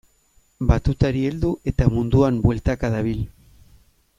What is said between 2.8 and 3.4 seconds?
dabil.